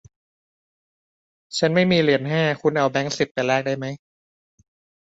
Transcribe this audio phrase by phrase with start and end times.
[1.57, 3.85] ฉันไม่มีเหรียญห้า คุณเอาแบงค์สิบไปแลกได้ไหม